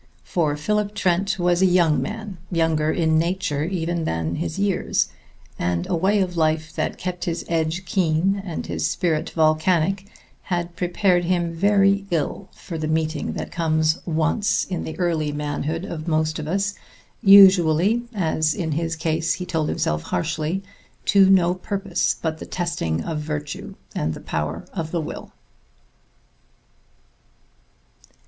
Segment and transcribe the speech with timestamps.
[0.23, 5.09] For Philip Trent was a young man, younger in nature even than his years,
[5.59, 10.07] and a way of life that kept his edge keen and his spirit volcanic
[10.41, 15.85] had prepared him very ill for the meeting that comes once in the early manhood
[15.85, 16.73] of most of us,
[17.21, 20.63] usually as in his case, he told himself harshly
[21.05, 25.31] to no purpose but the testing of virtue and the power of the will.